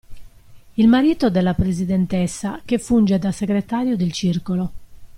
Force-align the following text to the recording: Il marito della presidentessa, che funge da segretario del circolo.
Il 0.77 0.87
marito 0.87 1.29
della 1.29 1.53
presidentessa, 1.53 2.61
che 2.65 2.79
funge 2.79 3.19
da 3.19 3.31
segretario 3.31 3.95
del 3.95 4.11
circolo. 4.11 4.71